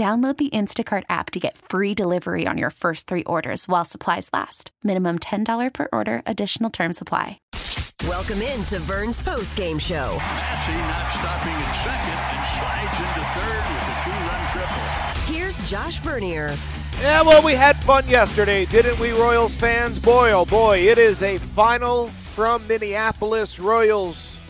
[0.00, 4.30] Download the Instacart app to get free delivery on your first three orders while supplies
[4.32, 4.70] last.
[4.82, 7.38] Minimum $10 per order, additional term supply.
[8.08, 10.16] Welcome in to Vern's post game show.
[10.16, 15.34] Massey not stopping at second and slides into third with a two run triple.
[15.34, 16.56] Here's Josh Vernier.
[16.98, 19.98] Yeah, well, we had fun yesterday, didn't we, Royals fans?
[19.98, 23.60] Boy, oh boy, it is a final from Minneapolis.
[23.60, 24.40] Royals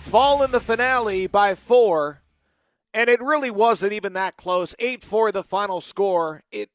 [0.00, 2.21] fall in the finale by four
[2.94, 4.74] and it really wasn't even that close.
[4.78, 6.42] 8 4 the final score.
[6.50, 6.70] It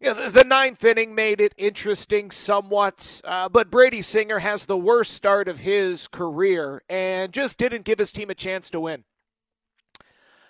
[0.00, 4.76] yeah, the, the ninth inning made it interesting somewhat, uh, but Brady Singer has the
[4.76, 9.04] worst start of his career and just didn't give his team a chance to win.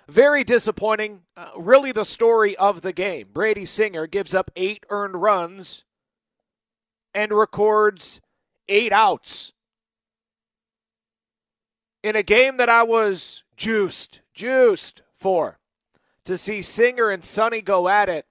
[0.06, 1.22] Very disappointing.
[1.36, 3.28] Uh, really, the story of the game.
[3.32, 5.84] Brady Singer gives up eight earned runs
[7.12, 8.20] and records
[8.68, 9.52] eight outs
[12.02, 15.58] in a game that I was juiced, juiced for
[16.24, 18.26] to see Singer and Sonny go at it.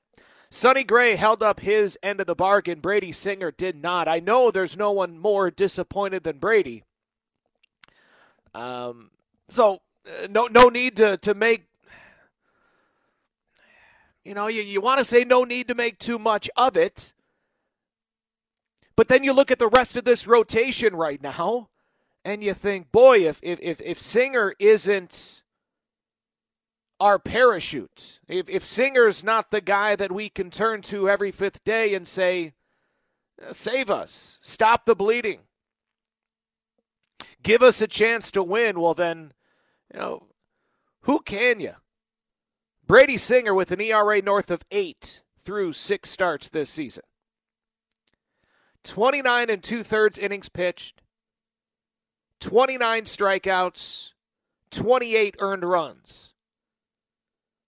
[0.49, 2.79] Sonny Gray held up his end of the bargain.
[2.79, 4.07] Brady Singer did not.
[4.07, 6.83] I know there's no one more disappointed than Brady.
[8.55, 9.11] Um,
[9.49, 11.65] so uh, no no need to to make.
[14.23, 17.13] You know, you, you want to say no need to make too much of it.
[18.95, 21.69] But then you look at the rest of this rotation right now
[22.25, 25.43] and you think, boy, if if if, if Singer isn't
[26.99, 31.63] our parachute, if if Singer's not the guy that we can turn to every fifth
[31.63, 32.53] day and say,
[33.51, 35.41] save us, stop the bleeding,
[37.41, 39.33] give us a chance to win, well then,
[39.93, 40.27] you know,
[41.01, 41.75] who can you?
[42.85, 47.03] Brady Singer with an ERA north of eight through six starts this season.
[48.83, 51.01] 29 and two thirds innings pitched,
[52.39, 54.13] 29 strikeouts,
[54.71, 56.33] 28 earned runs.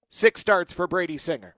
[0.10, 1.56] Six starts for Brady Singer.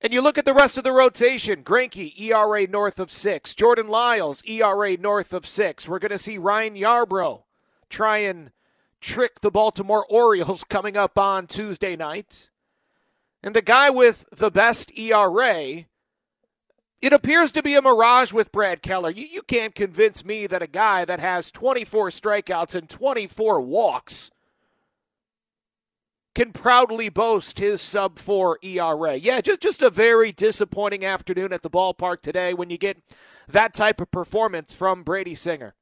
[0.00, 3.54] And you look at the rest of the rotation Greinke, ERA north of six.
[3.54, 5.88] Jordan Lyles, ERA north of six.
[5.88, 7.42] We're going to see Ryan Yarbrough
[7.90, 8.50] try and
[9.00, 12.50] trick the Baltimore Orioles coming up on Tuesday night.
[13.42, 15.84] And the guy with the best ERA
[17.02, 19.10] it appears to be a mirage with Brad Keller.
[19.10, 24.30] You, you can't convince me that a guy that has 24 strikeouts and 24 walks
[26.34, 29.16] can proudly boast his sub 4 ERA.
[29.16, 32.98] Yeah, just, just a very disappointing afternoon at the ballpark today when you get
[33.48, 35.74] that type of performance from Brady Singer.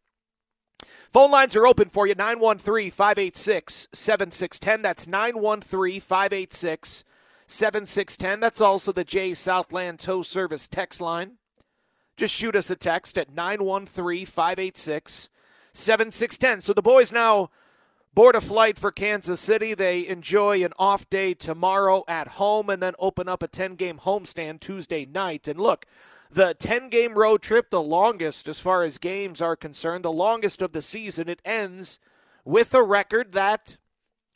[1.11, 4.83] Phone lines are open for you 913 586 7610.
[4.83, 7.05] That's 913 586
[7.49, 8.41] 7610.
[8.41, 11.39] That's also the J Southland Tow Service text line.
[12.17, 15.31] Just shoot us a text at 913 586
[15.73, 16.61] 7610.
[16.61, 17.51] So the boys now
[18.13, 19.73] board a flight for Kansas City.
[19.73, 23.99] They enjoy an off day tomorrow at home and then open up a 10 game
[23.99, 25.49] homestand Tuesday night.
[25.49, 25.87] And look,
[26.31, 30.61] the 10 game road trip, the longest as far as games are concerned, the longest
[30.61, 31.99] of the season, it ends
[32.45, 33.79] with a record that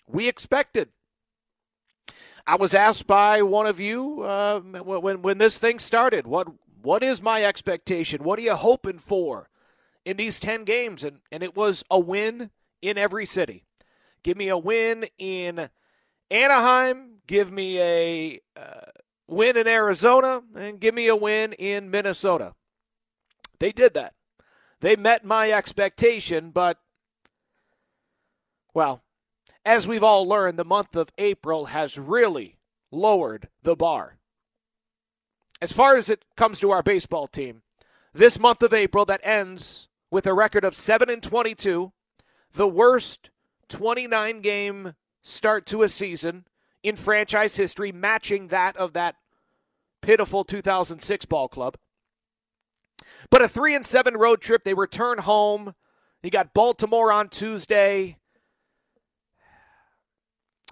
[0.07, 0.89] we expected.
[2.47, 6.49] I was asked by one of you uh, when when this thing started, what
[6.83, 8.25] what is my expectation?
[8.25, 9.49] What are you hoping for
[10.05, 11.05] in these ten games?
[11.05, 12.51] And and it was a win
[12.81, 13.65] in every city.
[14.23, 15.71] Give me a win in
[16.31, 17.19] Anaheim.
[17.27, 18.91] Give me a uh,
[19.29, 22.55] win in Arizona, and give me a win in Minnesota.
[23.59, 24.15] They did that.
[24.81, 26.79] They met my expectation, but
[28.75, 29.05] well,
[29.65, 32.57] as we've all learned, the month of April has really
[32.91, 34.17] lowered the bar.
[35.61, 37.63] As far as it comes to our baseball team,
[38.13, 41.93] this month of April that ends with a record of 7 and 22,
[42.53, 43.31] the worst
[43.69, 46.47] 29 game start to a season
[46.83, 49.17] in franchise history, matching that of that
[50.03, 51.77] pitiful 2006 ball club.
[53.31, 55.75] But a 3 and 7 road trip, they return home.
[56.23, 58.19] You got Baltimore on Tuesday.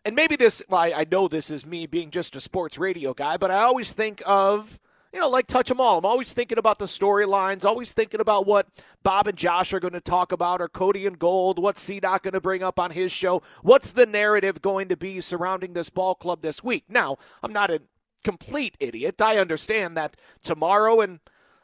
[0.05, 3.15] And maybe this, well, I, I know this is me being just a sports radio
[3.15, 4.81] guy, but I always think of
[5.13, 5.99] you know, like touch them all.
[5.99, 8.69] I'm always thinking about the storylines, always thinking about what
[9.03, 12.35] Bob and Josh are going to talk about, or Cody and Gold, what's CDOT going
[12.35, 16.15] to bring up on his show, what's the narrative going to be surrounding this ball
[16.15, 16.85] club this week.
[16.89, 17.83] Now, I'm not a
[18.23, 19.21] complete idiot.
[19.21, 21.21] I understand that tomorrow and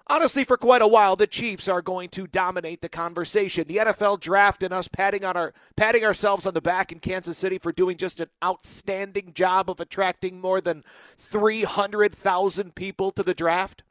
[0.07, 3.67] honestly, for quite a while, the Chiefs are going to dominate the conversation.
[3.67, 7.39] The NFL draft and us patting on our patting ourselves on the back in Kansas
[7.39, 10.83] City for doing just an outstanding job of attracting more than
[11.19, 13.83] 300,000 people to the draft.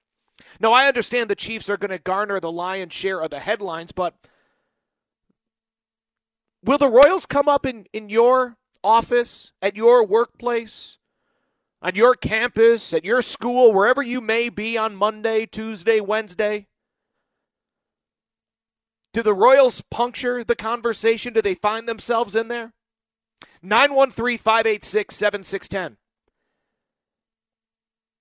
[0.59, 3.91] Now, I understand the Chiefs are going to garner the lion's share of the headlines,
[3.91, 4.15] but
[6.63, 10.97] will the Royals come up in, in your office, at your workplace,
[11.85, 16.65] on your campus, at your school, wherever you may be on Monday, Tuesday, Wednesday?
[19.13, 21.31] Do the Royals puncture the conversation?
[21.31, 22.73] Do they find themselves in there?
[23.61, 25.97] 913 586 7610.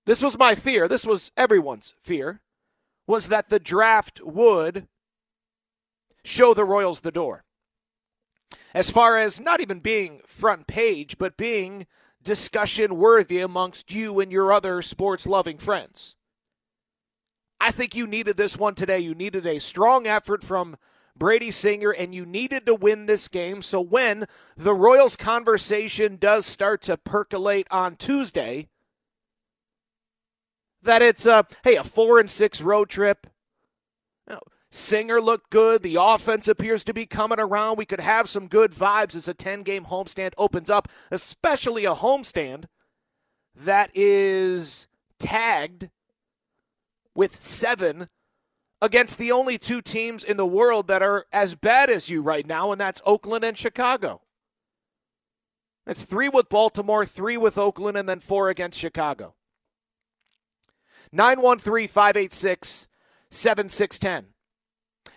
[0.05, 0.87] This was my fear.
[0.87, 2.41] This was everyone's fear.
[3.07, 4.87] Was that the draft would
[6.23, 7.45] show the Royals the door.
[8.75, 11.87] As far as not even being front page, but being
[12.25, 16.17] discussion worthy amongst you and your other sports loving friends.
[17.61, 18.99] I think you needed this one today.
[18.99, 20.75] You needed a strong effort from
[21.17, 23.61] Brady Singer, and you needed to win this game.
[23.61, 24.25] So when
[24.57, 28.67] the Royals conversation does start to percolate on Tuesday,
[30.83, 33.27] that it's a hey a four and six road trip.
[34.75, 35.83] Singer looked good.
[35.83, 37.77] The offense appears to be coming around.
[37.77, 41.95] We could have some good vibes as a 10 game homestand opens up, especially a
[41.95, 42.65] homestand
[43.55, 44.87] that is
[45.17, 45.89] tagged
[47.15, 48.09] with seven
[48.81, 52.45] against the only two teams in the world that are as bad as you right
[52.45, 54.23] now, and that's Oakland and Chicago.
[55.87, 59.35] It's three with Baltimore, three with Oakland, and then four against Chicago.
[61.13, 62.89] 913 586
[63.29, 64.34] 7610.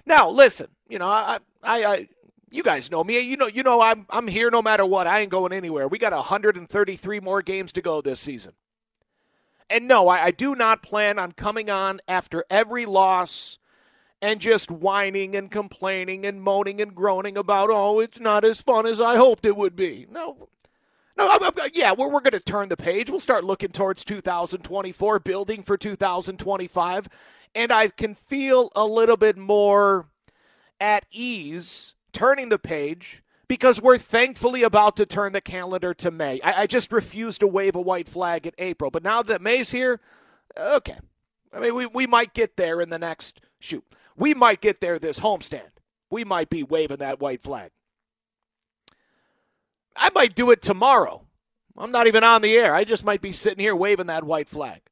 [0.09, 2.09] Now, listen, you know, I, I, I,
[2.51, 3.21] you guys know me.
[3.21, 5.07] You know, you know, I'm, I'm here no matter what.
[5.07, 5.87] I ain't going anywhere.
[5.87, 8.55] We got 133 more games to go this season.
[9.69, 13.59] And no, I, I do not plan on coming on after every loss
[14.23, 18.87] and just whining and complaining and moaning and groaning about, oh, it's not as fun
[18.87, 20.07] as I hoped it would be.
[20.11, 20.49] No,
[21.19, 23.11] no, I'm, I'm, uh, yeah, we're, we're going to turn the page.
[23.11, 27.09] We'll start looking towards 2024, building for 2025
[27.55, 30.09] and I can feel a little bit more
[30.81, 36.41] at ease turning the page because we're thankfully about to turn the calendar to May.
[36.43, 39.71] I, I just refuse to wave a white flag in April, but now that May's
[39.71, 40.01] here,
[40.57, 40.99] okay.
[41.53, 43.85] I mean, we, we might get there in the next shoot.
[44.17, 45.71] We might get there this homestand.
[46.11, 47.71] We might be waving that white flag.
[49.99, 51.27] I might do it tomorrow.
[51.77, 52.75] I'm not even on the air.
[52.75, 54.83] I just might be sitting here waving that white flag.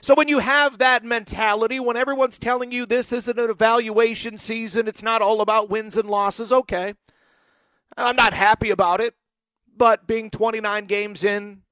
[0.00, 4.86] So when you have that mentality, when everyone's telling you this isn't an evaluation season,
[4.86, 6.94] it's not all about wins and losses, okay.
[7.96, 9.14] I'm not happy about it,
[9.76, 11.62] but being 29 games in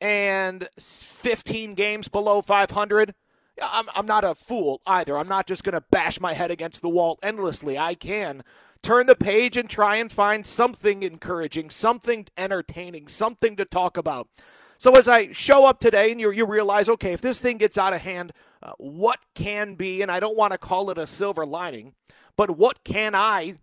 [0.00, 3.14] and 15 games below 500,
[3.62, 5.16] I'm, I'm not a fool either.
[5.16, 7.78] I'm not just going to bash my head against the wall endlessly.
[7.78, 8.42] I can
[8.82, 14.28] turn the page and try and find something encouraging, something entertaining, something to talk about.
[14.78, 17.76] So as I show up today and you, you realize, okay, if this thing gets
[17.76, 18.32] out of hand,
[18.62, 21.92] uh, what can be, and I don't want to call it a silver lining,
[22.36, 23.56] but what can I,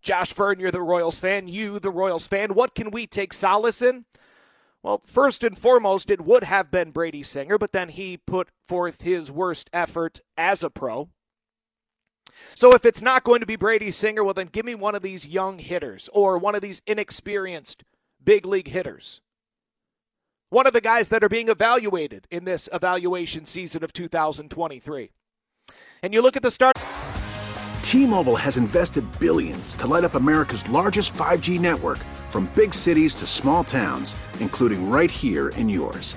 [0.00, 3.82] Josh Fern, you're the Royals fan, you, the Royals fan, what can we take solace
[3.82, 4.04] in?
[4.80, 9.02] Well, first and foremost, it would have been Brady Singer, but then he put forth
[9.02, 11.08] his worst effort as a pro.
[12.54, 15.02] So if it's not going to be Brady Singer, well, then give me one of
[15.02, 17.84] these young hitters or one of these inexperienced
[18.24, 19.20] big league hitters
[20.50, 25.10] one of the guys that are being evaluated in this evaluation season of 2023.
[26.02, 26.76] And you look at the start.
[27.82, 33.26] T-Mobile has invested billions to light up America's largest 5G network from big cities to
[33.26, 36.16] small towns, including right here in yours.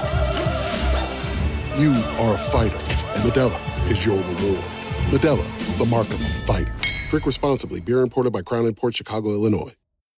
[1.77, 4.63] You are a fighter, and Modelo is your reward.
[5.09, 6.75] Modelo, the mark of a fighter.
[7.09, 7.79] Drink responsibly.
[7.79, 9.73] Beer imported by Crown Port Chicago, Illinois.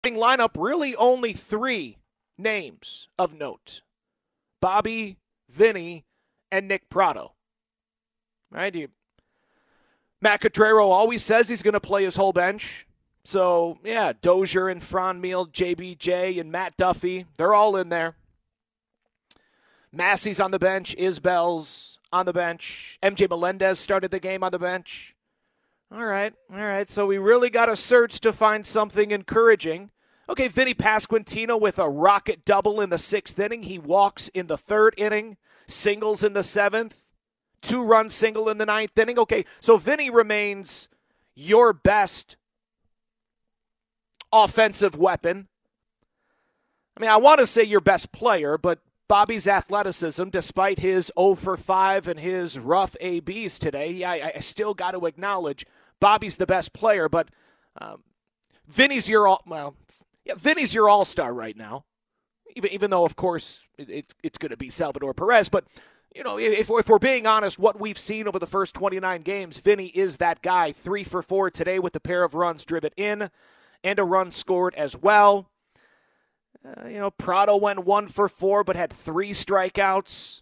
[0.03, 1.97] Lineup really only three
[2.37, 3.81] names of note:
[4.61, 5.17] Bobby,
[5.49, 6.05] Vinny,
[6.51, 7.33] and Nick Pratto.
[8.49, 8.73] Right?
[8.73, 8.87] You,
[10.21, 12.87] Matt Quatraro always says he's going to play his whole bench.
[13.25, 18.15] So, yeah, Dozier and Franmil, JBJ, and Matt Duffy, they're all in there.
[19.93, 20.95] Massey's on the bench.
[20.97, 22.97] Isbel's on the bench.
[23.03, 25.15] MJ Melendez started the game on the bench.
[25.93, 26.89] All right, all right.
[26.89, 29.91] So we really got to search to find something encouraging.
[30.29, 33.63] Okay, Vinny Pasquantino with a rocket double in the sixth inning.
[33.63, 35.35] He walks in the third inning,
[35.67, 37.01] singles in the seventh,
[37.61, 39.19] two run single in the ninth inning.
[39.19, 40.87] Okay, so Vinny remains
[41.35, 42.37] your best
[44.31, 45.49] offensive weapon.
[46.95, 48.79] I mean, I want to say your best player, but
[49.11, 54.73] Bobby's athleticism, despite his 0 for 5 and his rough ABs today, I, I still
[54.73, 55.65] got to acknowledge
[55.99, 57.27] Bobby's the best player, but
[57.81, 58.03] um,
[58.65, 59.75] Vinny's your all, well,
[60.23, 61.83] yeah, Vinny's your all star right now.
[62.55, 65.65] Even, even though, of course, it, it it's going to be Salvador Perez, but
[66.15, 69.57] you know, if, if we're being honest, what we've seen over the first 29 games,
[69.59, 70.71] Vinny is that guy.
[70.71, 73.29] Three for four today with a pair of runs driven in
[73.83, 75.49] and a run scored as well.
[76.65, 80.41] Uh, you know, Pratto went one for four, but had three strikeouts.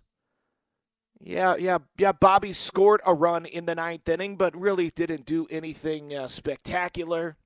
[1.22, 2.12] Yeah, yeah, yeah.
[2.12, 7.38] Bobby scored a run in the ninth inning, but really didn't do anything uh, spectacular.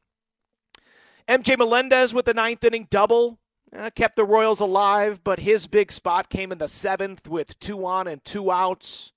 [1.28, 3.40] MJ Melendez with the ninth inning double
[3.76, 7.86] uh, kept the Royals alive, but his big spot came in the seventh with two
[7.86, 9.12] on and two outs.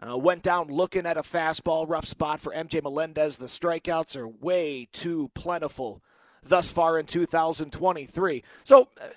[0.00, 3.36] Uh, went down looking at a fastball, rough spot for MJ Melendez.
[3.36, 6.02] The strikeouts are way too plentiful
[6.42, 8.42] thus far in 2023.
[8.64, 9.08] So, uh,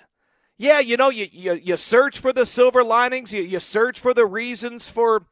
[0.58, 4.14] yeah, you know, you, you, you search for the silver linings, you, you search for
[4.14, 5.26] the reasons for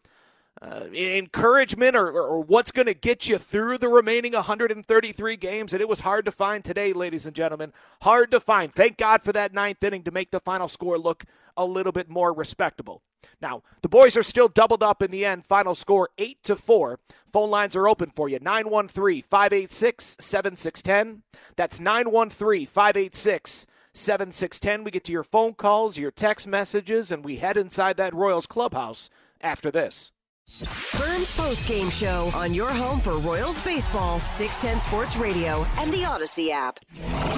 [0.63, 5.73] uh, encouragement or, or what's going to get you through the remaining 133 games.
[5.73, 7.73] And it was hard to find today, ladies and gentlemen.
[8.03, 8.73] Hard to find.
[8.73, 11.25] Thank God for that ninth inning to make the final score look
[11.57, 13.03] a little bit more respectable.
[13.41, 15.47] Now, the boys are still doubled up in the end.
[15.47, 16.99] Final score 8 to 4.
[17.27, 21.23] Phone lines are open for you 913 586 7610.
[21.57, 24.85] That's 913 586 7610.
[24.85, 28.47] We get to your phone calls, your text messages, and we head inside that Royals
[28.47, 29.11] clubhouse
[29.41, 30.13] after this.
[30.49, 36.03] Vern's Post Game Show on your home for Royals Baseball, 610 Sports Radio, and the
[36.03, 36.81] Audacy app.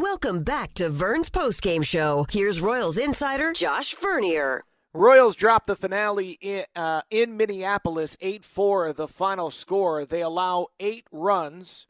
[0.00, 2.24] Welcome back to Vern's Post Game Show.
[2.30, 4.64] Here's Royals insider Josh Vernier.
[4.94, 10.04] Royals drop the finale in, uh, in Minneapolis, 8 4, the final score.
[10.04, 11.86] They allow eight runs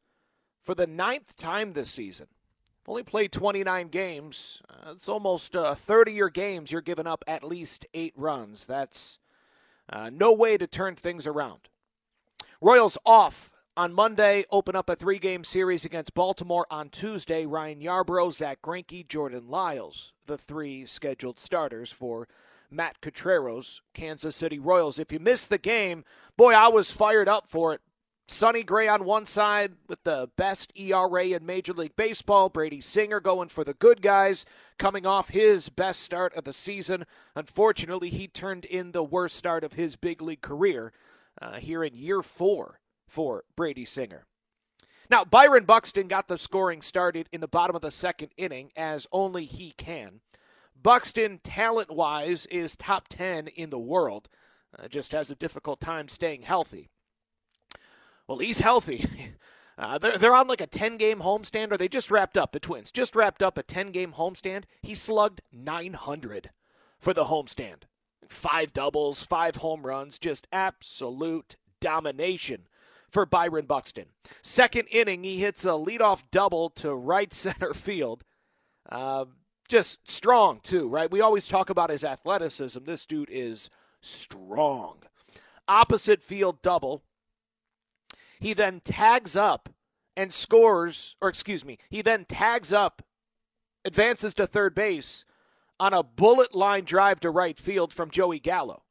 [0.62, 2.28] for the ninth time this season.
[2.87, 4.62] Only played 29 games.
[4.68, 6.71] Uh, it's almost uh, 30 year games.
[6.71, 8.66] You're giving up at least eight runs.
[8.66, 9.18] That's
[9.88, 11.68] uh, no way to turn things around.
[12.61, 17.47] Royals off on Monday, open up a three game series against Baltimore on Tuesday.
[17.47, 22.28] Ryan Yarbrough, Zack Greinke, Jordan Lyles, the three scheduled starters for
[22.73, 24.99] Matt Quatraro's Kansas City Royals.
[24.99, 26.05] If you missed the game,
[26.37, 27.81] boy, I was fired up for it.
[28.29, 32.49] Sonny Gray on one side with the best ERA in Major League Baseball.
[32.49, 34.47] Brady Singer going for the good guys,
[34.79, 37.05] coming off his best start of the season.
[37.37, 40.93] Unfortunately, he turned in the worst start of his big league career
[41.41, 44.25] uh, here in year four for Brady Singer.
[45.11, 49.07] Now, Byron Buxton got the scoring started in the bottom of the second inning, as
[49.12, 50.21] only he can.
[50.82, 54.28] Buxton, talent wise, is top 10 in the world,
[54.76, 56.88] uh, just has a difficult time staying healthy.
[58.26, 59.06] Well, he's healthy.
[59.78, 62.60] Uh, they're, they're on like a 10 game homestand, or they just wrapped up, the
[62.60, 64.64] Twins just wrapped up a 10 game homestand.
[64.82, 66.50] He slugged 900
[67.00, 67.84] for the homestand.
[68.28, 72.68] Five doubles, five home runs, just absolute domination
[73.10, 74.06] for Byron Buxton.
[74.42, 78.24] Second inning, he hits a leadoff double to right center field.
[78.88, 79.24] Uh,
[79.73, 81.11] just strong, too, right?
[81.11, 82.85] We always talk about his athleticism.
[82.85, 83.71] This dude is
[84.02, 84.99] strong.
[85.67, 87.02] Opposite field double.
[88.38, 89.71] He then tags up
[90.14, 93.00] and scores, or excuse me, he then tags up,
[93.83, 95.25] advances to third base
[95.81, 98.83] on a bullet line drive to right field from Joey Gallo.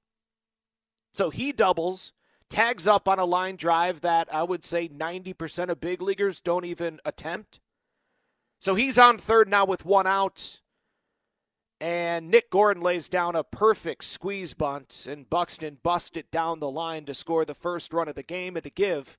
[1.13, 2.11] So he doubles,
[2.49, 6.65] tags up on a line drive that I would say 90% of big leaguers don't
[6.65, 7.59] even attempt.
[8.59, 10.60] So he's on third now with one out.
[11.81, 16.69] And Nick Gordon lays down a perfect squeeze bunt, and Buxton busts it down the
[16.69, 19.17] line to score the first run of the game and to give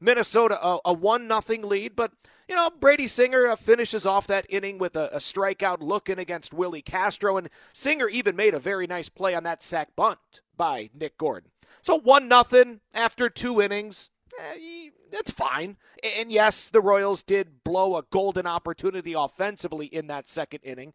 [0.00, 1.94] Minnesota a, a one nothing lead.
[1.94, 2.12] But
[2.48, 6.54] you know, Brady Singer uh, finishes off that inning with a, a strikeout looking against
[6.54, 10.88] Willi Castro, and Singer even made a very nice play on that sac bunt by
[10.94, 11.50] Nick Gordon.
[11.82, 14.08] So one nothing after two innings.
[14.40, 15.76] Eh, that's fine.
[16.02, 20.94] And yes, the Royals did blow a golden opportunity offensively in that second inning.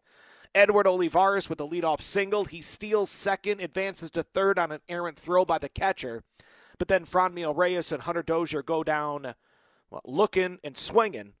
[0.54, 2.44] Edward Olivares with a leadoff single.
[2.44, 6.22] He steals second, advances to third on an errant throw by the catcher.
[6.78, 9.34] But then Franmil Reyes and Hunter Dozier go down
[9.90, 11.34] well, looking and swinging.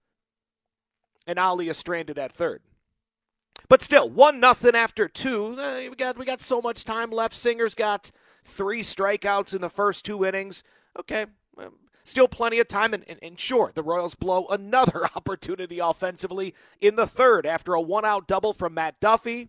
[1.26, 2.62] And Ali is stranded at third.
[3.68, 5.58] But still, one nothing after two.
[5.58, 7.34] Uh, we got we got so much time left.
[7.34, 8.10] Singer's got
[8.44, 10.62] three strikeouts in the first two innings.
[10.98, 11.26] Okay,
[12.04, 16.96] Still plenty of time, and, and, and, sure, the Royals blow another opportunity offensively in
[16.96, 19.48] the third after a one out double from Matt Duffy.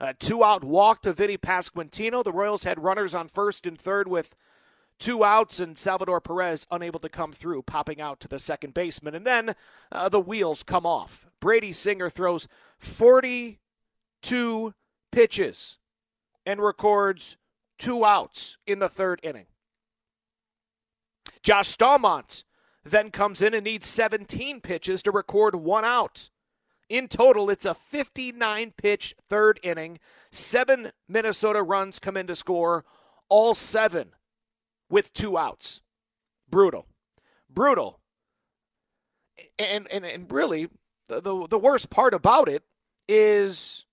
[0.00, 2.24] A two out walk to Vinny Pasquantino.
[2.24, 4.34] The Royals had runners on first and third with
[4.98, 9.14] two outs, and Salvador Perez unable to come through, popping out to the second baseman.
[9.14, 9.54] And then
[9.92, 11.26] uh, the wheels come off.
[11.40, 14.74] Brady Singer throws 42
[15.12, 15.78] pitches
[16.44, 17.36] and records
[17.78, 19.46] two outs in the third inning.
[21.42, 22.44] Josh Staumont
[22.84, 26.30] then comes in and needs 17 pitches to record one out.
[26.88, 29.98] In total, it's a 59 pitch third inning.
[30.30, 32.84] Seven Minnesota runs come in to score,
[33.28, 34.12] all seven
[34.88, 35.82] with two outs.
[36.48, 36.86] Brutal.
[37.50, 38.00] Brutal.
[39.58, 40.68] And, and, and really,
[41.08, 42.62] the, the, the worst part about it
[43.06, 43.84] is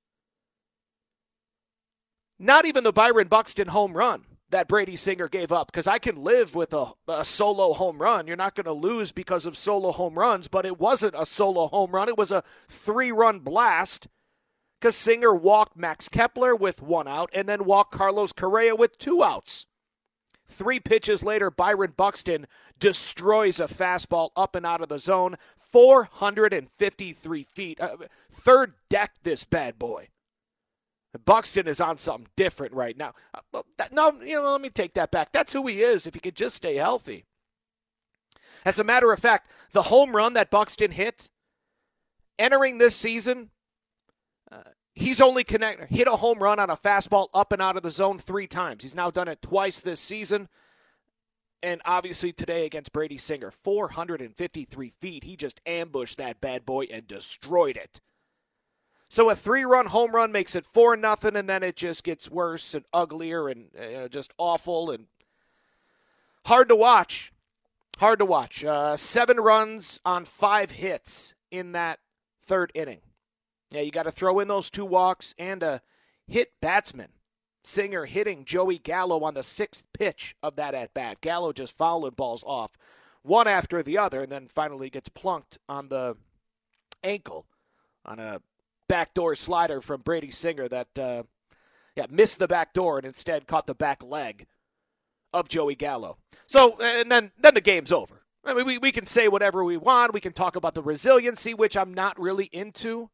[2.40, 6.16] not even the Byron Buxton home run that Brady Singer gave up because I can
[6.16, 8.26] live with a, a solo home run.
[8.26, 11.68] You're not going to lose because of solo home runs, but it wasn't a solo
[11.68, 12.08] home run.
[12.08, 14.08] It was a three run blast
[14.80, 19.22] because Singer walked Max Kepler with one out and then walked Carlos Correa with two
[19.22, 19.66] outs.
[20.48, 22.48] Three pitches later, Byron Buxton
[22.80, 27.82] destroys a fastball up and out of the zone, 453 feet.
[27.82, 27.98] Uh,
[28.32, 30.08] third deck, this bad boy.
[31.18, 33.14] Buxton is on something different right now.
[33.34, 35.32] Uh, no, you know, let me take that back.
[35.32, 37.26] That's who he is if he could just stay healthy.
[38.66, 41.30] As a matter of fact, the home run that Buxton hit
[42.40, 43.52] entering this season,
[44.52, 44.64] uh,
[44.96, 47.92] he's only connect, hit a home run on a fastball up and out of the
[47.92, 48.84] zone three times.
[48.84, 50.50] He's now done it twice this season.
[51.62, 55.24] And obviously today against Brady Singer, 453 feet.
[55.24, 58.02] He just ambushed that bad boy and destroyed it.
[59.08, 62.74] So a three-run home run makes it four nothing, and then it just gets worse
[62.74, 65.06] and uglier and you know, just awful and
[66.46, 67.32] hard to watch.
[68.00, 68.66] Hard to watch.
[68.66, 72.00] Uh, seven runs on five hits in that
[72.44, 73.00] third inning.
[73.72, 75.82] Yeah, you got to throw in those two walks and a
[76.28, 77.10] hit batsman.
[77.64, 81.22] Singer hitting Joey Gallo on the sixth pitch of that at bat.
[81.22, 82.78] Gallo just fouling balls off
[83.24, 86.16] one after the other, and then finally gets plunked on the
[87.04, 87.48] ankle
[88.06, 88.42] on a
[88.88, 91.24] backdoor slider from Brady Singer that uh,
[91.96, 94.48] yeah missed the back door and instead caught the back leg
[95.34, 96.18] of Joey Gallo.
[96.48, 98.26] So and then then the game's over.
[98.46, 100.14] I mean, we, we can say whatever we want.
[100.14, 103.10] We can talk about the resiliency, which I'm not really into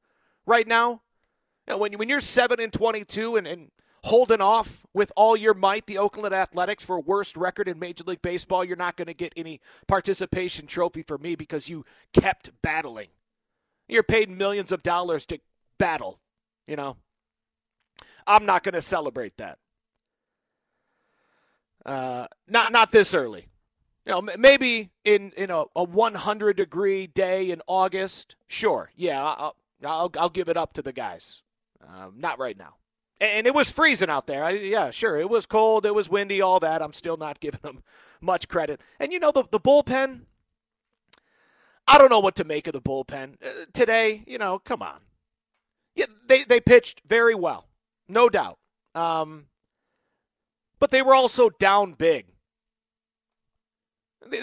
[0.46, 1.02] right now.
[1.68, 3.72] You know, when, when you're 7 and 22 and, and
[4.04, 8.22] holding off with all your might the Oakland Athletics for worst record in Major League
[8.22, 13.10] Baseball, you're not going to get any participation trophy for me because you kept battling.
[13.88, 15.40] You're paid millions of dollars to
[15.82, 16.20] battle.
[16.68, 16.98] You know,
[18.28, 19.58] I'm not going to celebrate that.
[21.84, 23.48] Uh, not not this early.
[24.06, 28.36] You know, maybe in in a, a 100 degree day in August.
[28.48, 31.42] Sure, yeah, I'll I'll, I'll give it up to the guys.
[31.84, 32.76] Uh, not right now.
[33.20, 34.44] And it was freezing out there.
[34.44, 36.82] I, yeah, sure, it was cold, it was windy, all that.
[36.82, 37.82] I'm still not giving them
[38.22, 38.82] much credit.
[39.00, 40.22] And you know the the bullpen.
[41.88, 44.24] I don't know what to make of the bullpen uh, today.
[44.28, 45.00] You know, come on.
[45.96, 47.68] Yeah, they, they pitched very well,
[48.08, 48.58] no doubt.
[48.96, 49.48] Um,
[50.80, 52.28] but they were also down big.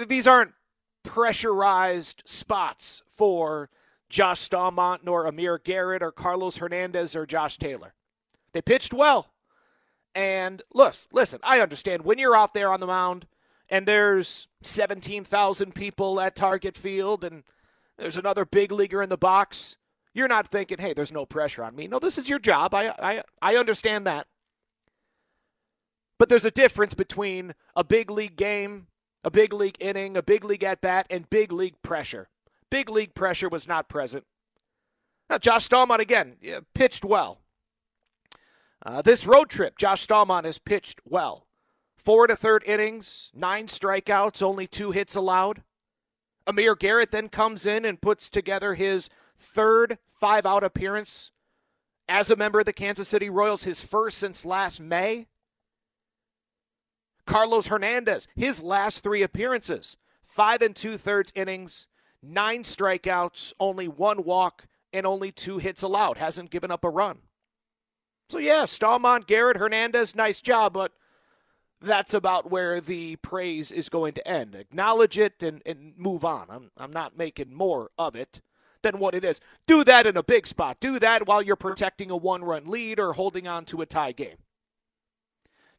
[0.07, 0.53] These aren't
[1.03, 3.71] pressurized spots for
[4.09, 7.95] Josh Staumont nor Amir Garrett or Carlos Hernandez or Josh Taylor.
[8.53, 9.33] They pitched well.
[10.15, 13.27] And listen, listen, I understand when you're out there on the mound
[13.69, 17.45] and there's 17,000 people at Target Field and
[17.97, 19.77] there's another big leaguer in the box,
[20.19, 21.87] you're not thinking, hey, there's no pressure on me.
[21.87, 22.75] No, this is your job.
[22.75, 24.27] I, I, I understand that.
[26.19, 28.89] But there's a difference between a big league game,
[29.23, 32.29] a big league inning, a big league at bat, and big league pressure.
[32.71, 34.25] Big league pressure was not present.
[35.31, 36.37] Now, Josh Staumont, again,
[36.75, 37.41] pitched well.
[38.85, 41.47] Uh, this road trip, Josh Staumont has pitched well.
[41.97, 45.63] Four to third innings, nine strikeouts, only two hits allowed.
[46.47, 51.33] Amir Garrett then comes in and puts together his third five out appearance
[52.09, 55.29] as a member of the Kansas City Royals, his first since last May.
[57.27, 61.87] Carlos Hernandez, his last three appearances, five and two thirds innings,
[62.23, 66.17] nine strikeouts, only one walk, and only two hits allowed.
[66.17, 67.19] Hasn't given up a run.
[68.31, 70.93] So, yeah, Staumont, Garrett, Hernandez, nice job, but
[71.81, 74.55] that's about where the praise is going to end.
[74.55, 76.47] Acknowledge it and, and move on.
[76.51, 78.41] I'm, I'm not making more of it
[78.83, 79.41] than what it is.
[79.67, 80.79] Do that in a big spot.
[80.81, 84.13] Do that while you're protecting a one run lead or holding on to a tie
[84.13, 84.37] game.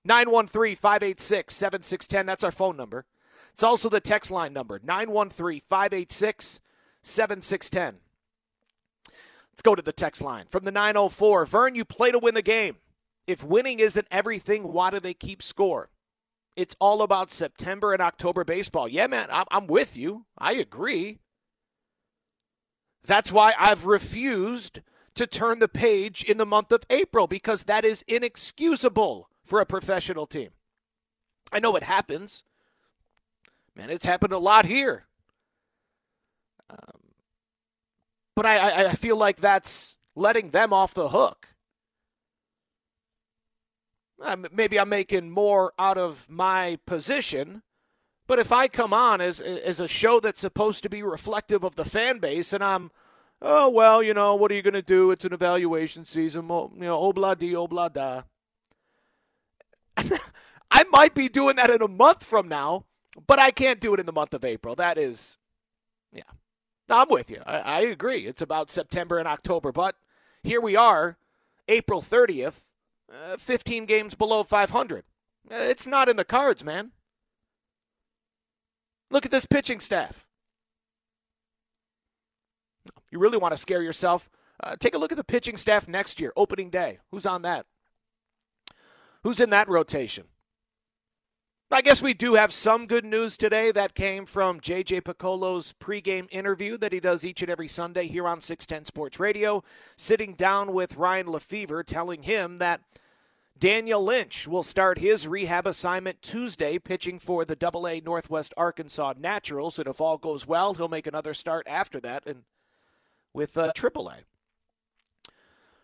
[0.06, 2.26] 913 586 7610.
[2.26, 3.06] That's our phone number.
[3.54, 6.62] It's also the text line number 913 586
[7.04, 8.00] 7610.
[9.52, 11.46] Let's go to the text line from the 904.
[11.46, 12.78] Vern, you play to win the game.
[13.28, 15.90] If winning isn't everything, why do they keep score?
[16.56, 18.88] It's all about September and October baseball.
[18.88, 20.26] Yeah, man, I'm with you.
[20.38, 21.20] I agree.
[23.06, 24.82] That's why I've refused
[25.16, 29.66] to turn the page in the month of April because that is inexcusable for a
[29.66, 30.50] professional team.
[31.52, 32.44] I know it happens.
[33.76, 35.08] Man, it's happened a lot here.
[36.70, 37.02] Um,
[38.36, 41.48] but I, I feel like that's letting them off the hook.
[44.52, 47.64] Maybe I'm making more out of my position,
[48.30, 51.76] but if I come on as as a show that's supposed to be reflective of
[51.76, 52.92] the fan base, and I'm,
[53.42, 55.10] oh well, you know, what are you going to do?
[55.10, 58.22] It's an evaluation season, you know, obla di obla da.
[60.72, 62.86] I might be doing that in a month from now,
[63.26, 64.76] but I can't do it in the month of April.
[64.76, 65.40] That is,
[66.14, 66.22] yeah.
[66.88, 67.42] No, I'm with you.
[67.48, 68.28] I, I agree.
[68.28, 69.96] It's about September and October, but
[70.44, 71.18] here we are,
[71.68, 72.66] April 30th,
[73.12, 75.00] uh, 15 games below 500.
[75.00, 76.92] Uh, it's not in the cards, man.
[79.12, 80.28] Look at this pitching staff.
[83.12, 84.30] You really want to scare yourself?
[84.62, 87.00] Uh, take a look at the pitching staff next year, opening day.
[87.12, 87.66] Who's on that?
[89.24, 90.26] Who's in that rotation?
[91.72, 96.28] I guess we do have some good news today that came from JJ Picollo's pregame
[96.32, 99.64] interview that he does each and every Sunday here on 610 Sports Radio,
[99.96, 102.82] sitting down with Ryan Lefebvre, telling him that
[103.60, 109.16] Daniel Lynch will start his rehab assignment Tuesday, pitching for the Double A Northwest Arkansas
[109.20, 109.78] Naturals.
[109.78, 112.44] And if all goes well, he'll make another start after that and
[113.34, 114.18] with uh, Triple A.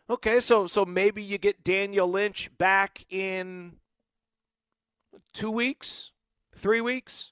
[0.09, 3.73] Okay, so so maybe you get Daniel Lynch back in
[5.33, 6.11] two weeks,
[6.55, 7.31] three weeks.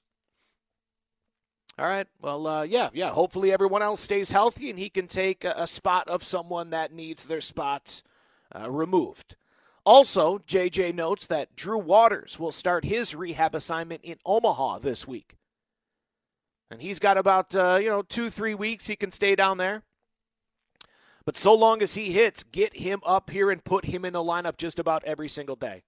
[1.78, 2.06] All right.
[2.20, 3.10] Well, uh, yeah, yeah.
[3.10, 6.92] Hopefully, everyone else stays healthy and he can take a, a spot of someone that
[6.92, 8.02] needs their spots
[8.54, 9.36] uh, removed.
[9.84, 15.36] Also, JJ notes that Drew Waters will start his rehab assignment in Omaha this week,
[16.70, 19.82] and he's got about uh, you know two three weeks he can stay down there.
[21.26, 24.22] But so long as he hits, get him up here and put him in the
[24.22, 25.82] lineup just about every single day.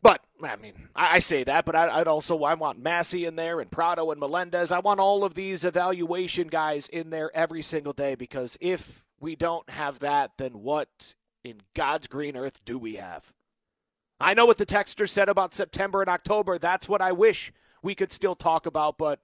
[0.00, 3.60] But I mean, I, say that, but I, would also I want Massey in there
[3.60, 4.70] and Pratto and Melendez.
[4.70, 9.34] I want all of these evaluation guys in there every single day because if we
[9.34, 13.32] don't have that, then what in God's green earth do we have?
[14.20, 16.58] I know what the texter said about September and October.
[16.58, 19.20] That's what I wish we could still talk about, but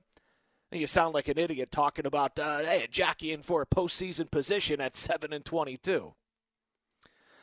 [0.70, 4.94] you sound like an idiot talking about uh, hey, jockeying for a postseason position at
[4.94, 6.14] seven and twenty-two.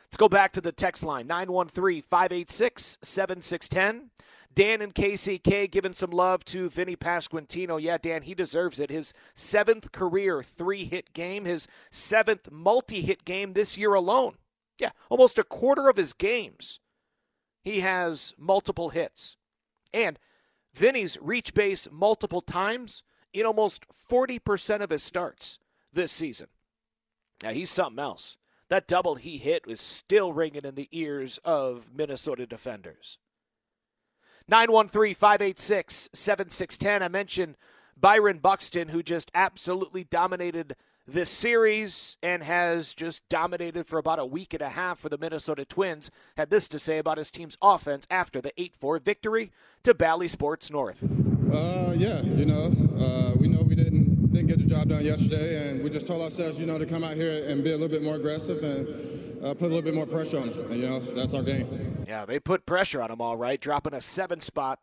[0.06, 4.10] Let's go back to the text line 913 586 7610.
[4.54, 7.80] Dan and KCK giving some love to Vinny Pasquantino.
[7.80, 8.90] Yeah, Dan, he deserves it.
[8.90, 14.34] His seventh career three hit game, his seventh multi hit game this year alone.
[14.82, 16.80] Yeah, almost a quarter of his games.
[17.62, 19.36] He has multiple hits.
[19.94, 20.18] And
[20.74, 25.60] Vinny's reach base multiple times in almost 40% of his starts
[25.92, 26.48] this season.
[27.44, 28.38] Now, he's something else.
[28.70, 33.18] That double he hit was still ringing in the ears of Minnesota defenders.
[34.48, 37.04] 913 586 7610.
[37.04, 37.56] I mentioned
[37.96, 40.74] Byron Buxton, who just absolutely dominated
[41.06, 45.18] this series and has just dominated for about a week and a half for the
[45.18, 49.50] Minnesota Twins, had this to say about his team's offense after the 8 4 victory
[49.82, 51.02] to Bally Sports North.
[51.52, 52.66] Uh, yeah, you know,
[52.98, 56.22] uh, we know we didn't didn't get the job done yesterday, and we just told
[56.22, 59.44] ourselves, you know, to come out here and be a little bit more aggressive and
[59.44, 60.72] uh, put a little bit more pressure on them.
[60.72, 62.04] And, you know, that's our game.
[62.06, 64.78] Yeah, they put pressure on them all right, dropping a seven spot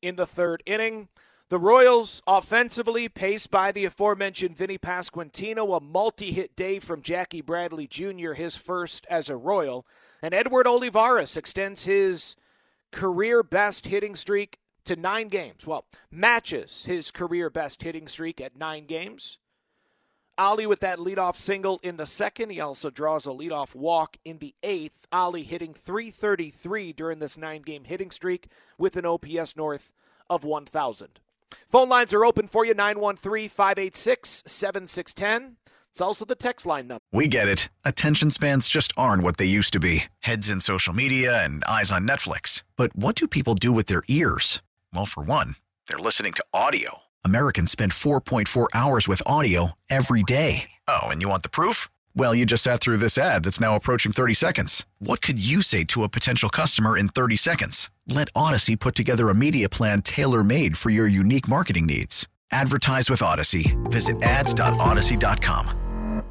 [0.00, 1.08] in the third inning.
[1.48, 7.40] The Royals offensively, paced by the aforementioned Vinny Pasquantino, a multi hit day from Jackie
[7.40, 9.86] Bradley Jr., his first as a Royal.
[10.20, 12.34] And Edward Olivares extends his
[12.90, 15.64] career best hitting streak to nine games.
[15.64, 19.38] Well, matches his career best hitting streak at nine games.
[20.36, 22.50] Ali with that leadoff single in the second.
[22.50, 25.06] He also draws a leadoff walk in the eighth.
[25.12, 29.92] Ali hitting 333 during this nine game hitting streak with an OPS north
[30.28, 31.20] of 1,000.
[31.68, 35.56] Phone lines are open for you 913 586 7610.
[35.90, 37.00] It's also the text line number.
[37.10, 37.68] We get it.
[37.84, 41.90] Attention spans just aren't what they used to be heads in social media and eyes
[41.90, 42.62] on Netflix.
[42.76, 44.62] But what do people do with their ears?
[44.94, 45.56] Well, for one,
[45.88, 46.98] they're listening to audio.
[47.24, 50.70] Americans spend 4.4 hours with audio every day.
[50.86, 51.88] Oh, and you want the proof?
[52.16, 54.86] Well, you just sat through this ad that's now approaching 30 seconds.
[55.00, 57.90] What could you say to a potential customer in 30 seconds?
[58.08, 62.26] Let Audacy put together a media plan tailor made for your unique marketing needs.
[62.50, 63.76] Advertise with Audacy.
[63.90, 66.22] Visit ads.audacy.com.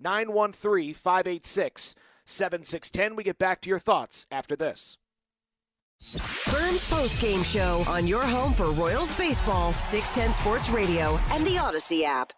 [0.00, 3.16] 913 586 7610.
[3.16, 4.96] We get back to your thoughts after this.
[6.00, 11.56] Vern's Post Game Show on your home for Royals baseball, 610 Sports Radio, and the
[11.56, 12.32] Audacy app.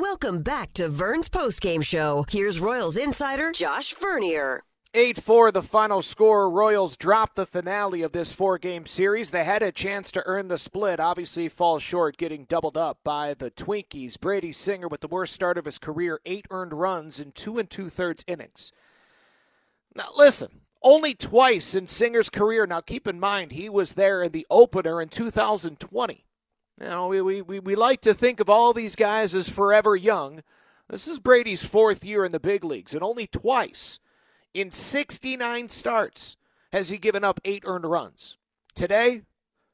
[0.00, 2.24] Welcome back to Vern's Post Game Show.
[2.28, 4.64] Here's Royals insider Josh Vernier.
[4.94, 6.50] 8 4, the final score.
[6.50, 9.30] Royals drop the finale of this four game series.
[9.30, 13.34] They had a chance to earn the split, obviously, fall short, getting doubled up by
[13.34, 14.18] the Twinkies.
[14.20, 17.70] Brady Singer with the worst start of his career, eight earned runs in two and
[17.70, 18.72] two thirds innings.
[19.96, 22.66] Now, listen, only twice in Singer's career.
[22.66, 26.24] Now, keep in mind, he was there in the opener in 2020.
[26.80, 30.42] You know, we, we, we like to think of all these guys as forever young.
[30.88, 33.98] This is Brady's fourth year in the big leagues, and only twice
[34.52, 36.36] in 69 starts
[36.72, 38.36] has he given up eight earned runs.
[38.74, 39.22] Today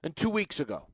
[0.02, 0.86] and two weeks ago.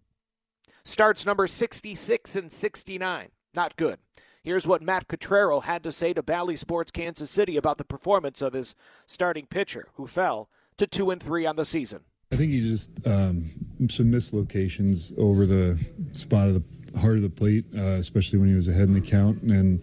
[0.84, 3.28] Starts number 66 and 69.
[3.54, 3.98] Not good.
[4.46, 8.40] Here's what Matt Quatraro had to say to Bally Sports Kansas City about the performance
[8.40, 12.04] of his starting pitcher, who fell to two and three on the season.
[12.30, 13.50] I think he just um,
[13.90, 18.54] some mislocations over the spot of the heart of the plate, uh, especially when he
[18.54, 19.42] was ahead in the count.
[19.42, 19.82] And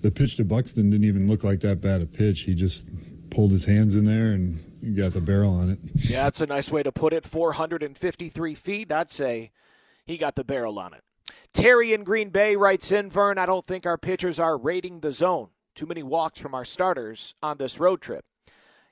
[0.00, 2.42] the pitch to Buxton didn't even look like that bad a pitch.
[2.42, 2.90] He just
[3.30, 5.80] pulled his hands in there and got the barrel on it.
[5.92, 7.24] Yeah, that's a nice way to put it.
[7.24, 8.92] 453 feet.
[8.92, 9.50] I'd say
[10.06, 11.02] he got the barrel on it.
[11.54, 15.12] Terry in Green Bay writes in, Vern, I don't think our pitchers are raiding the
[15.12, 15.48] zone.
[15.74, 18.24] Too many walks from our starters on this road trip.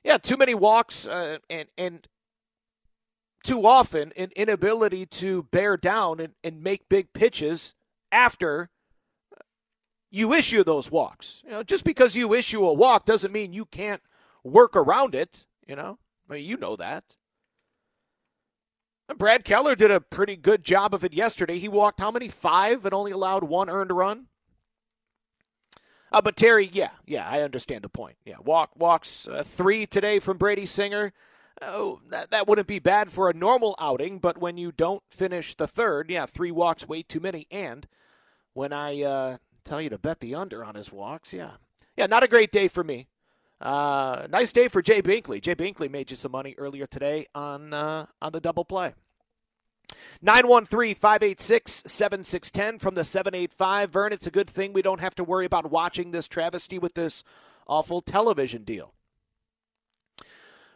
[0.03, 2.07] Yeah, too many walks uh, and, and
[3.43, 7.73] too often an inability to bear down and, and make big pitches
[8.11, 8.69] after
[10.09, 11.41] you issue those walks.
[11.45, 14.01] You know, just because you issue a walk doesn't mean you can't
[14.43, 15.45] work around it.
[15.67, 15.99] You know,
[16.29, 17.17] I mean, you know that.
[19.17, 21.59] Brad Keller did a pretty good job of it yesterday.
[21.59, 22.29] He walked how many?
[22.29, 24.27] Five and only allowed one earned run.
[26.11, 28.17] Uh, but Terry, yeah, yeah, I understand the point.
[28.23, 31.11] Yeah, walk walks uh, three today from Brady Singer.
[31.61, 35.55] Oh, that, that wouldn't be bad for a normal outing, but when you don't finish
[35.55, 37.47] the third, yeah, three walks way too many.
[37.49, 37.87] And
[38.53, 41.51] when I uh, tell you to bet the under on his walks, yeah,
[41.97, 43.07] yeah, not a great day for me.
[43.63, 45.41] Uh, nice day for Jay Binkley.
[45.41, 48.93] Jay Binkley made you some money earlier today on uh, on the double play.
[50.21, 53.89] 913 586 7610 from the 785.
[53.89, 56.93] Vern, it's a good thing we don't have to worry about watching this travesty with
[56.95, 57.23] this
[57.65, 58.93] awful television deal.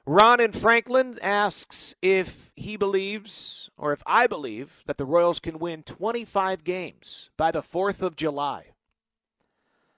[0.06, 5.60] Ron in Franklin asks if he believes, or if I believe, that the Royals can
[5.60, 8.68] win 25 games by the 4th of July.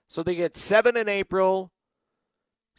[0.07, 1.71] So they get seven in April,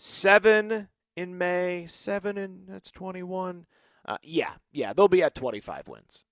[0.01, 3.67] seven in May, seven in, that's 21.
[4.05, 6.25] Uh, yeah, yeah, they'll be at 25 wins.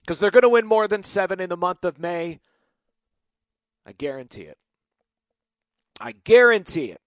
[0.00, 2.40] Because they're going to win more than seven in the month of May.
[3.84, 4.58] I guarantee it.
[6.00, 7.00] I guarantee it.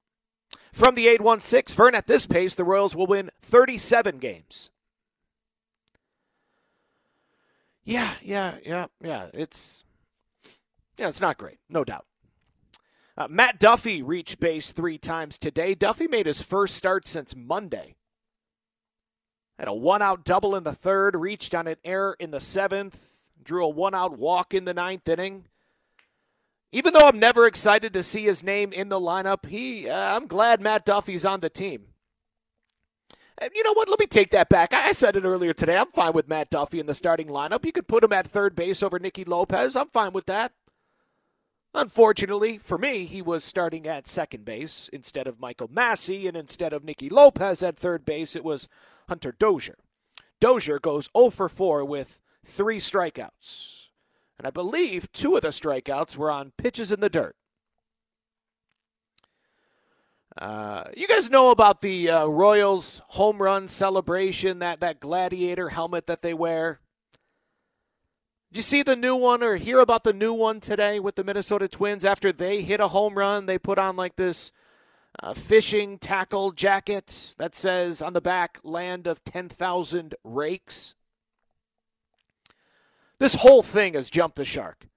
[0.71, 4.69] From the 816, Vern, at this pace, the Royals will win 37 games.
[7.84, 9.28] Yeah, yeah, yeah, yeah.
[9.34, 9.84] It's
[10.97, 12.06] yeah, it's not great, no doubt.
[13.19, 15.75] Uh, Matt Duffy reached base three times today.
[15.75, 17.95] Duffy made his first start since Monday.
[19.60, 23.12] Had a one out double in the third, reached on an error in the seventh,
[23.43, 25.47] drew a one out walk in the ninth inning.
[26.71, 30.25] Even though I'm never excited to see his name in the lineup, he uh, I'm
[30.25, 31.88] glad Matt Duffy's on the team.
[33.41, 33.89] And you know what?
[33.89, 34.73] Let me take that back.
[34.73, 35.77] I said it earlier today.
[35.77, 37.65] I'm fine with Matt Duffy in the starting lineup.
[37.65, 39.75] You could put him at third base over Nicky Lopez.
[39.75, 40.53] I'm fine with that.
[41.73, 46.73] Unfortunately for me, he was starting at second base instead of Michael Massey, and instead
[46.73, 48.67] of Nicky Lopez at third base, it was
[49.08, 49.77] Hunter Dozier.
[50.39, 53.88] Dozier goes 0 for 4 with three strikeouts.
[54.38, 57.36] And I believe two of the strikeouts were on pitches in the dirt.
[60.38, 66.08] Uh, you guys know about the uh, Royals home run celebration, that, that gladiator helmet
[66.08, 66.79] that they wear?
[68.51, 71.23] Did you see the new one or hear about the new one today with the
[71.23, 72.03] Minnesota Twins?
[72.03, 74.51] After they hit a home run, they put on like this
[75.21, 80.95] uh, fishing tackle jacket that says on the back, Land of 10,000 Rakes.
[83.19, 84.88] This whole thing has jumped the shark.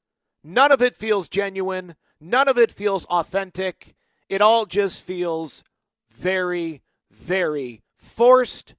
[0.42, 3.94] None of it feels genuine, none of it feels authentic
[4.32, 5.62] it all just feels
[6.10, 8.74] very, very forced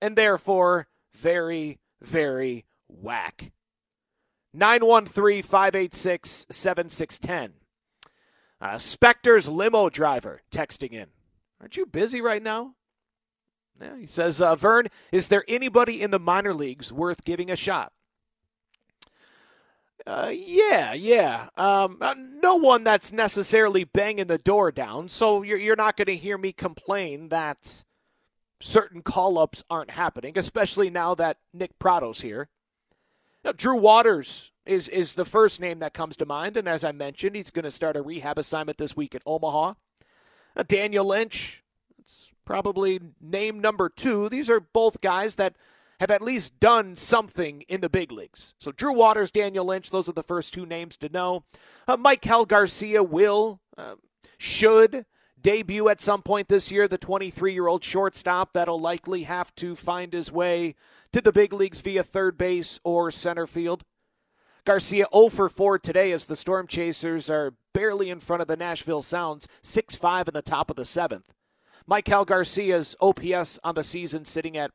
[0.00, 3.52] and therefore very, very whack.
[4.54, 7.54] 913 586 7610.
[8.60, 11.08] Uh, Specter's limo driver texting in.
[11.60, 12.74] Aren't you busy right now?
[13.80, 17.56] Yeah, he says, uh, Vern, is there anybody in the minor leagues worth giving a
[17.56, 17.92] shot?
[20.06, 21.48] Uh, yeah, yeah.
[21.56, 26.06] Um, uh, no one that's necessarily banging the door down, so you're, you're not going
[26.06, 27.84] to hear me complain that
[28.60, 32.48] certain call ups aren't happening, especially now that Nick Pratto's here.
[33.44, 36.92] Now, Drew Waters is, is the first name that comes to mind, and as I
[36.92, 39.74] mentioned, he's going to start a rehab assignment this week at Omaha.
[40.56, 41.64] Uh, Daniel Lynch,
[41.98, 44.28] it's probably name number two.
[44.28, 45.56] These are both guys that
[45.98, 48.54] have at least done something in the big leagues.
[48.58, 51.44] So Drew Waters, Daniel Lynch, those are the first two names to know.
[51.88, 53.96] Uh, Maikel Garcia will, uh,
[54.38, 55.04] should
[55.40, 59.74] debut at some point this year, the 23 year old shortstop that'll likely have to
[59.74, 60.74] find his way
[61.12, 63.84] to the big leagues via third base or center field.
[64.64, 68.56] Garcia 0 for 4 today as the Storm Chasers are barely in front of the
[68.56, 71.34] Nashville Sounds, 6 5 in the top of the seventh.
[71.90, 74.70] Maikel Garcia's OPS on the season sitting at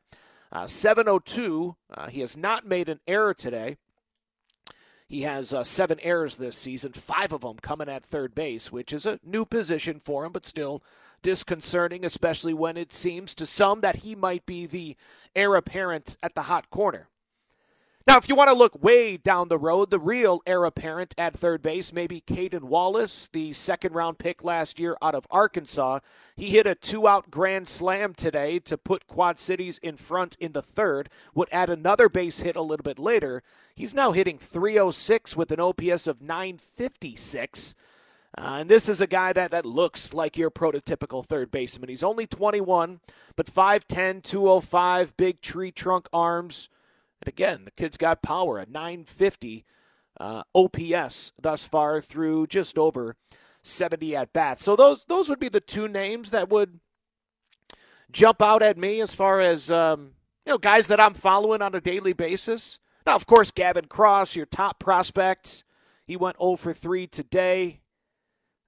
[0.52, 1.76] uh, 702.
[1.90, 3.78] Uh, he has not made an error today.
[5.08, 8.92] He has uh, seven errors this season, five of them coming at third base, which
[8.92, 10.82] is a new position for him, but still
[11.22, 14.96] disconcerting, especially when it seems to some that he might be the
[15.34, 17.08] heir apparent at the hot corner.
[18.08, 21.36] Now, if you want to look way down the road, the real heir apparent at
[21.36, 25.98] third base, maybe Cayden Wallace, the second round pick last year out of Arkansas.
[26.34, 30.52] He hit a two out grand slam today to put Quad Cities in front in
[30.52, 33.42] the third, would add another base hit a little bit later.
[33.74, 37.74] He's now hitting 306 with an OPS of 956.
[38.38, 41.90] Uh, and this is a guy that, that looks like your prototypical third baseman.
[41.90, 43.00] He's only 21,
[43.36, 46.70] but 5'10, 205, big tree trunk arms.
[47.20, 49.64] And again, the kid's got power, a 950
[50.20, 53.16] uh, OPS thus far through just over
[53.62, 54.64] 70 at bats.
[54.64, 56.80] So those those would be the two names that would
[58.10, 60.12] jump out at me as far as um,
[60.46, 62.78] you know guys that I'm following on a daily basis.
[63.06, 65.64] Now, of course, Gavin Cross, your top prospect,
[66.06, 67.80] he went 0 for 3 today.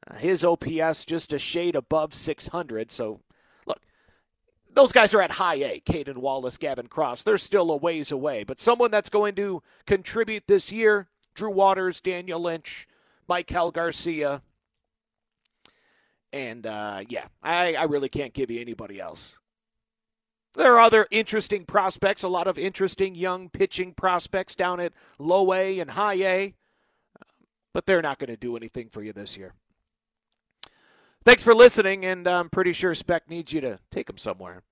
[0.08, 3.20] Uh, his OPS just a shade above 600, so
[4.74, 5.80] those guys are at high A.
[5.80, 7.22] Cayden Wallace, Gavin Cross.
[7.22, 8.44] They're still a ways away.
[8.44, 12.86] But someone that's going to contribute this year Drew Waters, Daniel Lynch,
[13.28, 14.42] Maikel Garcia.
[16.32, 19.36] And uh, yeah, I, I really can't give you anybody else.
[20.54, 25.52] There are other interesting prospects, a lot of interesting young pitching prospects down at low
[25.54, 26.54] A and high A,
[27.72, 29.54] but they're not going to do anything for you this year.
[31.22, 34.62] Thanks for listening, and I'm pretty sure Spec needs you to take him somewhere.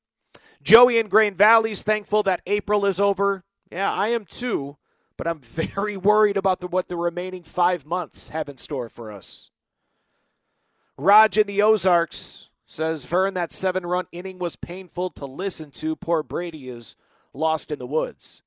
[0.62, 3.44] Joey in Grain Valley's thankful that April is over.
[3.70, 4.78] Yeah, I am too,
[5.18, 9.12] but I'm very worried about the, what the remaining five months have in store for
[9.12, 9.50] us.
[10.96, 15.96] Raj in the Ozarks says, Vern, that seven run inning was painful to listen to.
[15.96, 16.96] Poor Brady is
[17.34, 18.42] lost in the woods.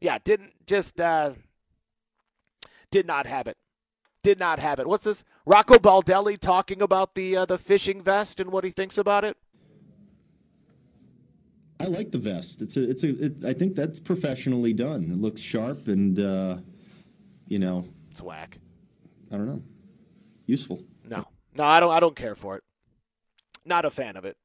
[0.00, 1.32] Yeah, didn't just, uh,
[2.92, 3.56] did not have it
[4.22, 4.86] did not have it.
[4.86, 5.24] What's this?
[5.46, 9.36] Rocco Baldelli talking about the uh, the fishing vest and what he thinks about it.
[11.80, 12.60] I like the vest.
[12.60, 13.24] It's a it's a.
[13.24, 15.04] It, I think that's professionally done.
[15.10, 16.58] It looks sharp and uh,
[17.46, 17.84] you know.
[18.10, 18.58] It's whack.
[19.32, 19.62] I don't know.
[20.46, 20.82] Useful.
[21.08, 21.92] No, no, I don't.
[21.92, 22.64] I don't care for it.
[23.64, 24.36] Not a fan of it.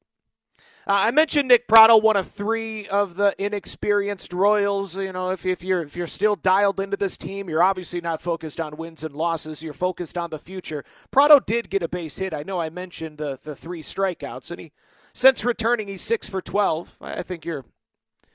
[0.88, 4.95] Uh, I mentioned Nick Pratto, one of three of the inexperienced Royals.
[4.95, 8.21] You know, if, if you're if you're still dialed into this team, you're obviously not
[8.21, 9.63] focused on wins and losses.
[9.63, 10.83] You're focused on the future.
[11.09, 12.36] Pratto did get a base hit.
[12.36, 14.71] I know I mentioned the the three strikeouts, and he
[15.11, 16.97] since returning, he's six for twelve.
[17.01, 17.65] I think you're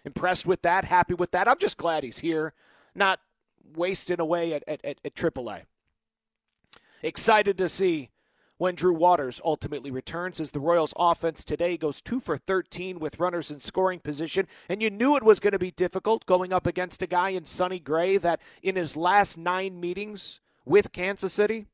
[0.05, 1.47] impressed with that, happy with that.
[1.47, 2.53] I'm just glad he's here,
[2.97, 3.21] not
[3.77, 5.67] wasting away at at, at, at AAA.
[7.01, 8.11] Excited to see
[8.61, 13.19] when Drew Waters ultimately returns as the Royals offense today goes 2 for 13 with
[13.19, 16.67] runners in scoring position and you knew it was going to be difficult going up
[16.67, 21.69] against a guy in Sonny Gray that in his last 9 meetings with Kansas City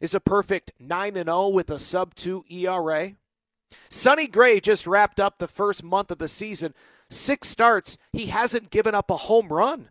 [0.00, 3.12] is a perfect 9 and 0 with a sub 2 ERA.
[3.88, 6.74] Sonny Gray just wrapped up the first month of the season.
[7.08, 9.90] 6 starts, he hasn't given up a home run.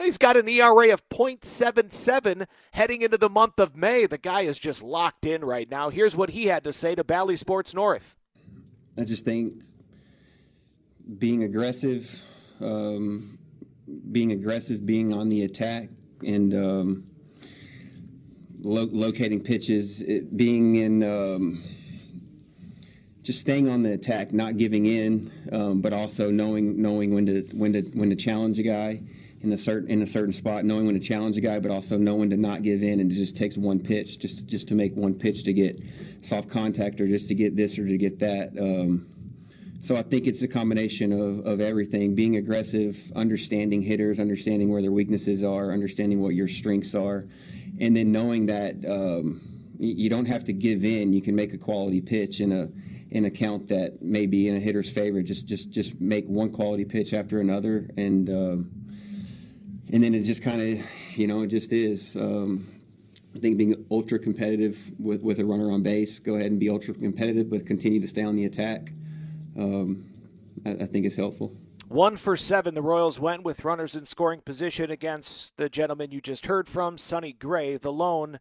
[0.00, 4.06] He's got an ERA of 0.77 heading into the month of May.
[4.06, 5.90] The guy is just locked in right now.
[5.90, 8.16] Here's what he had to say to Bally Sports North.
[8.98, 9.62] I just think
[11.18, 12.22] being aggressive,
[12.62, 13.38] um,
[14.10, 15.90] being aggressive, being on the attack,
[16.26, 17.06] and um,
[18.62, 21.02] lo- locating pitches, it, being in.
[21.02, 21.62] Um,
[23.22, 27.42] just staying on the attack, not giving in, um, but also knowing knowing when to
[27.52, 29.02] when to when to challenge a guy
[29.42, 31.96] in a certain in a certain spot, knowing when to challenge a guy, but also
[31.96, 34.94] knowing to not give in and it just takes one pitch, just just to make
[34.94, 35.80] one pitch to get
[36.20, 38.50] soft contact or just to get this or to get that.
[38.58, 39.06] Um,
[39.82, 44.82] so I think it's a combination of, of everything: being aggressive, understanding hitters, understanding where
[44.82, 47.26] their weaknesses are, understanding what your strengths are,
[47.80, 49.40] and then knowing that um,
[49.78, 51.14] you don't have to give in.
[51.14, 52.68] You can make a quality pitch in a
[53.10, 55.22] in a count that may be in a hitter's favor.
[55.22, 58.28] Just just just make one quality pitch after another and.
[58.28, 58.70] Um,
[59.92, 62.16] and then it just kind of, you know, it just is.
[62.16, 62.66] Um,
[63.34, 66.68] I think being ultra competitive with, with a runner on base, go ahead and be
[66.68, 68.92] ultra competitive, but continue to stay on the attack.
[69.58, 70.04] Um,
[70.66, 71.54] I, I, think is helpful.
[71.88, 76.20] One for seven, the Royals went with runners in scoring position against the gentleman you
[76.20, 77.76] just heard from, Sonny Gray.
[77.76, 78.38] The lone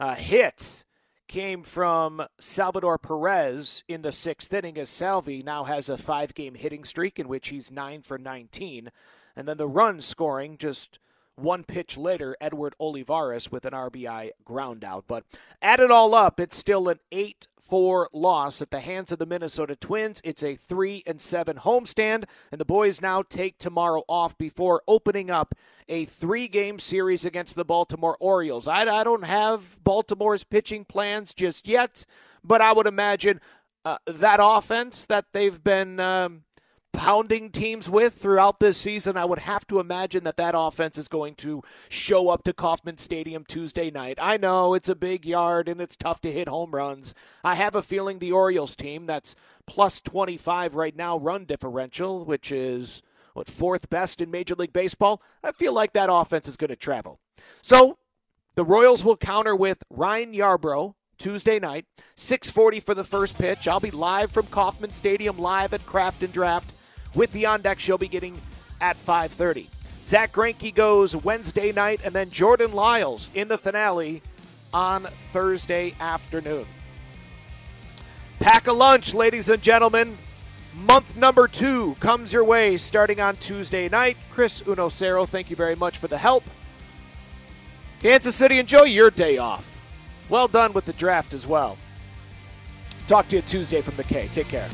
[0.00, 0.84] uh, hit
[1.28, 6.54] came from Salvador Perez in the sixth inning, as Salvi now has a five game
[6.54, 8.90] hitting streak in which he's nine for 19.
[9.36, 10.98] And then the run scoring just
[11.36, 15.04] one pitch later, Edward Olivares with an RBI ground out.
[15.06, 15.24] But
[15.60, 19.26] add it all up, it's still an 8 4 loss at the hands of the
[19.26, 20.20] Minnesota Twins.
[20.24, 25.30] It's a 3 and 7 homestand, and the boys now take tomorrow off before opening
[25.30, 25.54] up
[25.88, 28.68] a three game series against the Baltimore Orioles.
[28.68, 32.06] I, I don't have Baltimore's pitching plans just yet,
[32.44, 33.40] but I would imagine
[33.84, 36.00] uh, that offense that they've been.
[36.00, 36.44] Um,
[36.96, 41.08] pounding teams with throughout this season, I would have to imagine that that offense is
[41.08, 44.18] going to show up to Kauffman Stadium Tuesday night.
[44.20, 47.14] I know it's a big yard and it's tough to hit home runs.
[47.44, 49.36] I have a feeling the Orioles team that's
[49.66, 53.02] plus 25 right now run differential, which is
[53.34, 55.20] what fourth best in Major League Baseball.
[55.44, 57.20] I feel like that offense is going to travel.
[57.60, 57.98] So,
[58.54, 61.84] the Royals will counter with Ryan Yarbrough Tuesday night,
[62.16, 63.68] 6:40 for the first pitch.
[63.68, 66.72] I'll be live from Kauffman Stadium, live at Craft and Draft
[67.16, 68.40] with the On Deck she'll be getting
[68.80, 69.66] at 5.30.
[70.02, 74.22] Zack Greinke goes Wednesday night, and then Jordan Lyles in the finale
[74.72, 75.02] on
[75.32, 76.66] Thursday afternoon.
[78.38, 80.16] Pack a lunch, ladies and gentlemen.
[80.76, 84.16] Month number two comes your way starting on Tuesday night.
[84.30, 86.44] Chris Unocero, thank you very much for the help.
[88.00, 89.80] Kansas City, enjoy your day off.
[90.28, 91.78] Well done with the draft as well.
[93.08, 94.28] Talk to you Tuesday from the K.
[94.30, 94.68] Take care.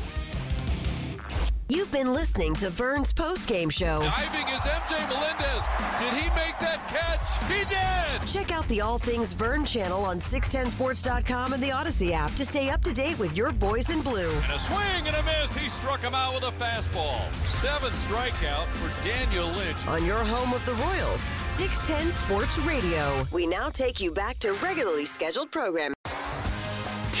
[1.69, 4.01] You've been listening to Vern's post-game show.
[4.01, 5.65] Diving is MJ Melendez.
[5.97, 7.41] Did he make that catch?
[7.47, 8.27] He did!
[8.27, 12.69] Check out the All Things Vern channel on 610sports.com and the Audacy app to stay
[12.69, 14.29] up to date with your boys in blue.
[14.29, 15.55] And a swing and a miss.
[15.55, 17.31] He struck him out with a fastball.
[17.45, 19.87] Seventh strikeout for Daniel Lynch.
[19.87, 23.25] On your home of the Royals, 610 Sports Radio.
[23.31, 25.93] We now take you back to regularly scheduled programming.